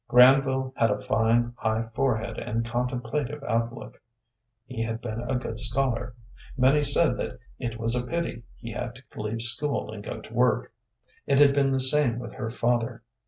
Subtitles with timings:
[0.07, 4.01] Granville had a fine, high forehead and contemplative outlook.
[4.65, 6.15] He had been a good scholar.
[6.57, 10.33] Many said that it was a pity he had to leave school and go to
[10.33, 10.73] work.
[11.27, 13.03] It had been the same with her father.